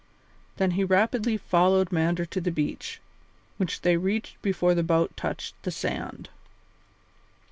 [0.57, 2.99] Then he rapidly followed Mander to the beach,
[3.57, 6.27] which they reached before the boat touched the sand.